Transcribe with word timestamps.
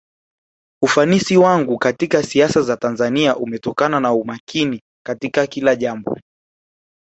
ufanisi 0.83 1.37
wangu 1.37 1.77
katika 1.77 2.23
siasa 2.23 2.61
za 2.61 2.77
tanzania 2.77 3.35
umetokana 3.35 3.99
na 3.99 4.13
umakini 4.13 4.81
katika 5.05 5.47
kila 5.47 5.75
jambo 5.75 6.19